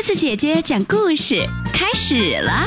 [0.00, 2.66] 鸽子姐姐讲故事开始了，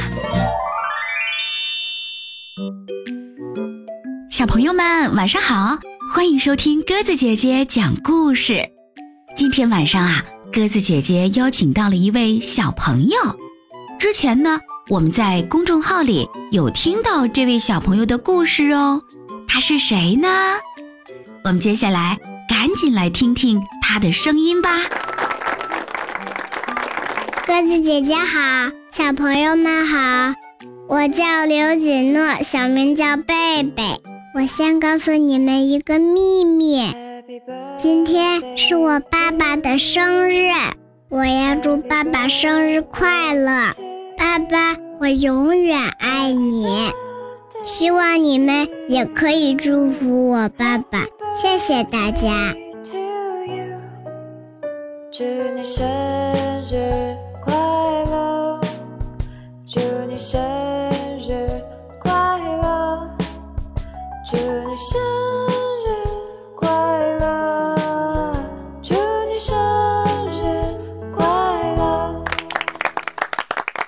[4.30, 5.80] 小朋友们晚上好，
[6.14, 8.70] 欢迎收听鸽子姐姐讲故事。
[9.36, 10.24] 今天晚上啊，
[10.54, 13.18] 鸽子姐姐邀请到了一位小朋友。
[14.00, 19.02] 之前呢，我们在公众号里有听到这位小朋友的故事哦。
[19.48, 20.30] 他是谁呢？
[21.44, 24.70] 我们接下来赶紧来听听他的声音吧。
[27.46, 30.34] 鸽子姐姐好，小朋友们好，
[30.88, 33.84] 我叫刘锦诺，小名叫贝贝。
[34.34, 36.82] 我先告诉你们一个秘密，
[37.78, 40.52] 今天是我爸爸的生日，
[41.10, 43.74] 我要祝爸爸生日快乐，
[44.18, 46.66] 爸爸，我永远爱你。
[47.66, 51.06] 希望你们也可以祝福我爸爸，
[51.36, 52.54] 谢谢大家。
[55.12, 55.24] 祝
[55.56, 55.86] 你生
[56.64, 57.16] 日！
[60.14, 60.40] 你生
[61.18, 61.50] 日
[62.00, 62.12] 快
[62.62, 63.18] 乐！
[64.30, 65.02] 祝你生
[65.82, 66.06] 日
[66.56, 66.70] 快
[67.18, 68.36] 乐！
[68.84, 69.58] 祝你生
[70.30, 70.78] 日
[71.12, 71.26] 快
[71.78, 72.24] 乐！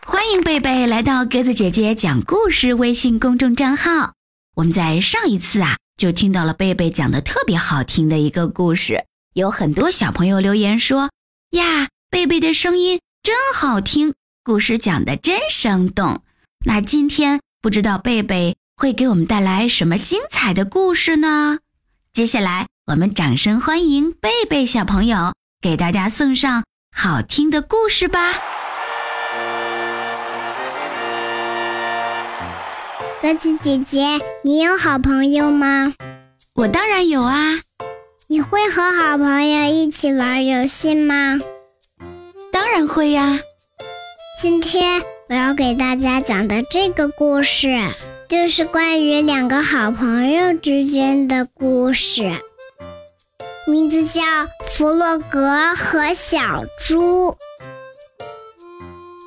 [0.08, 4.14] 欢迎贝贝来到鸽子姐姐讲故事微信公众账号。
[4.56, 11.12] 我们在上一次啊，就听到了贝贝讲的特别好听的一个故事，有很多小朋友留言说
[11.54, 14.16] ：“呀，贝贝的声音真好听。”
[14.46, 16.22] 故事讲的真生动，
[16.64, 21.58] 那今天不知道贝贝会给我们带来什么精彩的故事呢？
[22.14, 26.64] 接下来我们掌声欢迎贝贝小朋友给大家送上
[26.96, 28.34] 好听的故事吧。
[33.24, 35.92] 鸽子姐姐，你有好朋友吗？
[36.54, 37.60] 我当然有啊。
[38.28, 41.40] 你会和好朋友一起玩游戏吗？
[42.52, 43.40] 当然会呀。
[44.48, 47.80] 今天我要给大家讲的这个故事，
[48.30, 52.32] 就是关于两个好朋友之间的故事，
[53.66, 54.22] 名字叫
[54.68, 57.32] 《弗洛格和小猪》。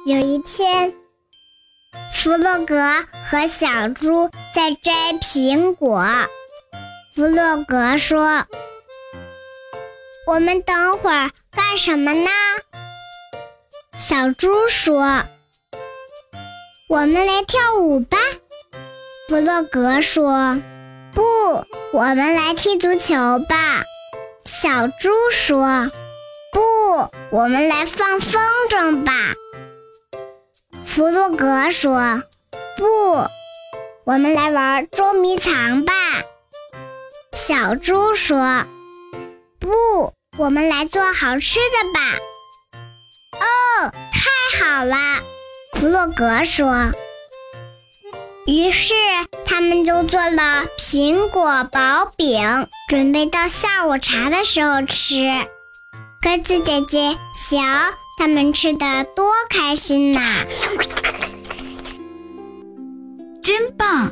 [0.06, 0.94] 有一天，
[2.14, 2.80] 弗洛格
[3.28, 6.06] 和小猪在摘苹果。
[7.16, 8.46] 弗洛格说
[10.32, 12.30] ：“我们等会儿干什么呢？”
[13.98, 15.24] 小猪说
[16.88, 18.16] ：“我们来跳舞吧。”
[19.28, 20.62] 弗洛格说
[21.12, 21.22] ：“不，
[21.92, 23.16] 我们来踢足球
[23.48, 23.82] 吧。”
[24.46, 25.90] 小猪说
[26.54, 29.34] ：“不，我们来放风筝吧。”
[30.86, 32.22] 弗洛格说
[32.78, 32.84] ：“不，
[34.04, 35.92] 我们来玩捉迷藏吧。”
[37.34, 38.64] 小猪说
[39.58, 42.16] ：“不，我们来做好吃的吧。”
[44.48, 44.96] 哦，太好了，
[45.74, 46.90] 弗洛格说。
[48.46, 48.94] 于是
[49.44, 55.30] 他们就做了苹果薄饼，准备到下午茶的时候吃。
[56.22, 57.58] 鸽子姐姐，瞧，
[58.18, 60.46] 他们吃的多开心呐！
[63.42, 64.10] 真棒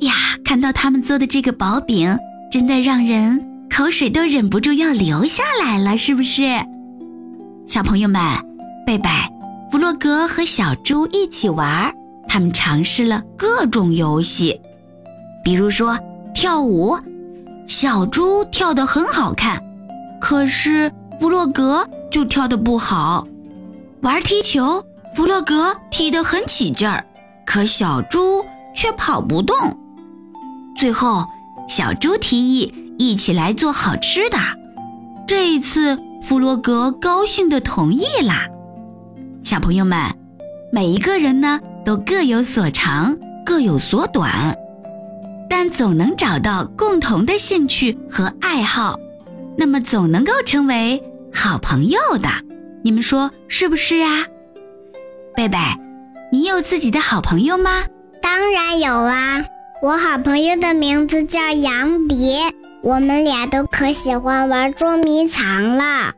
[0.00, 0.12] 呀！
[0.44, 2.18] 看到他们做的这个薄饼，
[2.50, 6.42] 真的让人口水都忍不住要流下来了，是不是？
[7.68, 8.20] 小朋友们。
[8.86, 9.10] 贝贝、
[9.70, 11.92] 弗洛格和小猪一起玩，
[12.28, 14.60] 他们尝试了各种游戏，
[15.44, 15.98] 比如说
[16.34, 16.96] 跳舞，
[17.66, 19.60] 小猪跳得很好看，
[20.20, 20.90] 可是
[21.20, 23.26] 弗洛格就跳得不好；
[24.02, 24.84] 玩踢球，
[25.14, 27.04] 弗洛格踢得很起劲儿，
[27.44, 28.44] 可小猪
[28.74, 29.56] 却跑不动。
[30.76, 31.26] 最后，
[31.68, 34.38] 小猪提议一起来做好吃的，
[35.26, 38.46] 这一次弗洛格高兴地同意啦。
[39.46, 39.96] 小朋友们，
[40.72, 44.52] 每一个人呢都各有所长，各有所短，
[45.48, 48.98] 但总能找到共同的兴趣和爱好，
[49.56, 51.00] 那么总能够成为
[51.32, 52.28] 好朋友的。
[52.82, 54.26] 你们说是不是啊？
[55.36, 55.56] 贝贝，
[56.32, 57.84] 你有自己的好朋友吗？
[58.20, 59.44] 当然有啊，
[59.80, 62.40] 我好朋友的名字叫杨迪，
[62.82, 66.14] 我们俩都可喜欢玩捉迷藏了。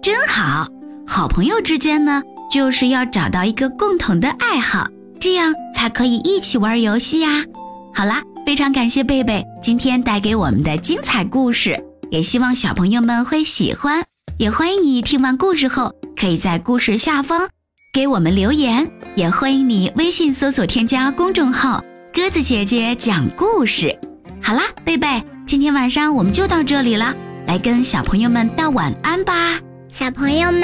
[0.00, 0.66] 真好。
[1.12, 4.86] 好朋友之间呢，就是要找到一个共同的爱好，
[5.18, 7.44] 这样才可以一起玩游戏呀。
[7.92, 11.76] 好啦，非常感谢贝贝今天带给我们的精彩故事，
[12.12, 14.04] 也希望小朋友们会喜欢。
[14.38, 17.48] 也欢迎你听完故事后，可以在故事下方
[17.92, 21.82] 给我们留言，也欢迎你微信搜索添加公众号
[22.14, 23.98] “鸽子姐姐讲故事”。
[24.40, 27.12] 好啦，贝贝，今天晚上我们就到这里了，
[27.48, 29.58] 来跟小朋友们道晚安吧。
[29.90, 30.62] 小朋友们，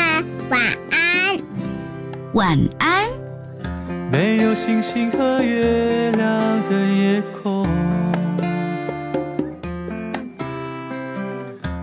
[0.51, 0.61] 晚
[0.93, 1.37] 安。
[2.35, 3.09] 晚安。
[4.13, 6.31] 没有星星和月亮
[6.71, 7.67] 的夜空，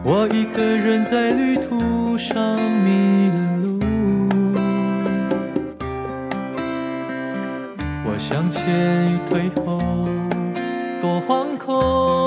[0.05, 3.79] 我一个人在旅途上迷了路。
[8.05, 9.81] 我向前与退后，
[11.01, 12.22] 多惶恐，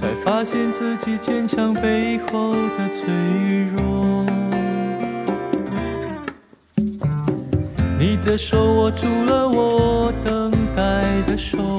[0.00, 3.12] 才发现自己坚强背后的脆
[3.76, 4.24] 弱。
[7.98, 11.78] 你的手握住了我等待的手，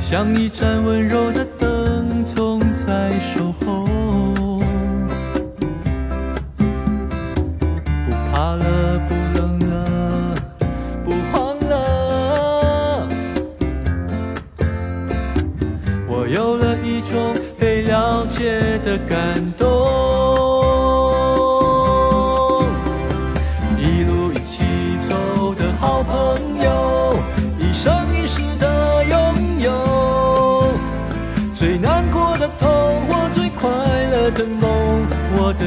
[0.00, 1.44] 像一盏温柔的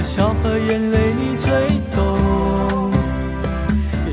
[0.03, 1.49] 笑和眼泪你最
[1.95, 2.91] 懂。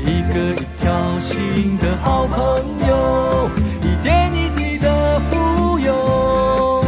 [0.05, 2.37] 一个一条心的好朋
[2.87, 3.49] 友，
[3.81, 6.83] 一点一滴的富有。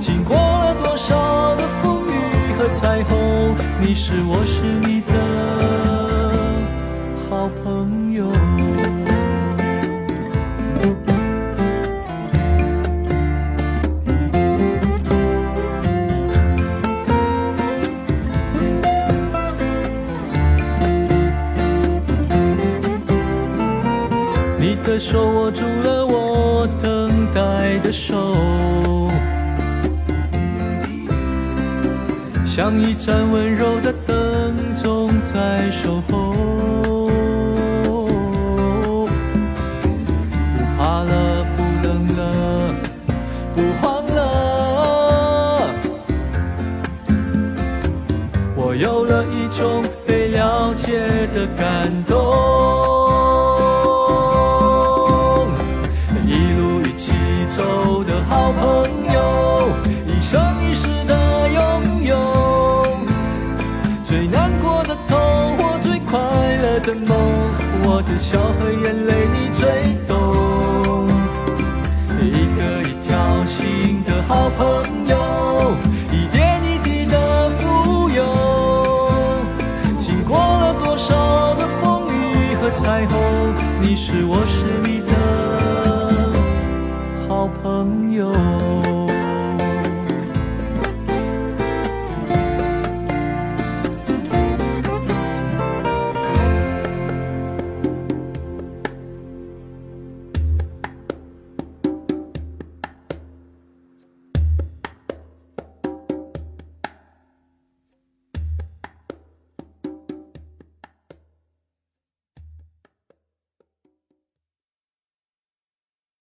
[0.00, 4.62] 经过了多少的风雨和彩虹，你是我是
[24.86, 28.36] 的手握住了我等待的手，
[32.44, 36.00] 像一盏温柔的灯，总在守
[68.28, 69.64] 笑和眼泪你最
[70.08, 71.06] 懂。
[72.20, 75.15] 一个一条心的好朋友，